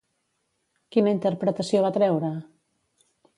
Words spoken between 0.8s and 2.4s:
Quina interpretació va treure?